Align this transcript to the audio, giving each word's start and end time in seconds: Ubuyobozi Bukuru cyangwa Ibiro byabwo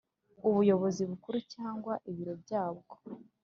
Ubuyobozi 0.47 1.01
Bukuru 1.09 1.37
cyangwa 1.53 1.93
Ibiro 2.09 2.33
byabwo 2.43 2.93